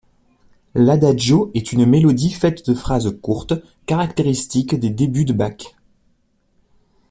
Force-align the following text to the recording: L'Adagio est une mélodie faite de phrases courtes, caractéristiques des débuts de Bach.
L'Adagio 0.73 1.51
est 1.53 1.73
une 1.73 1.85
mélodie 1.85 2.31
faite 2.31 2.67
de 2.67 2.73
phrases 2.73 3.15
courtes, 3.21 3.53
caractéristiques 3.85 4.73
des 4.73 4.89
débuts 4.89 5.25
de 5.25 5.33
Bach. 5.33 5.75